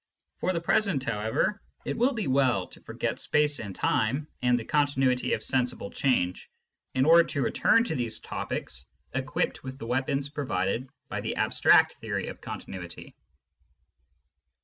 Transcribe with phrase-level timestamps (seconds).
[0.39, 4.65] For the present, however, it will be well to forget space and time and the
[4.65, 6.49] continuity of sensible change,
[6.95, 11.97] in order to return to these topics equipped with the weapons provided by the abstract
[11.99, 13.13] theory of continuity.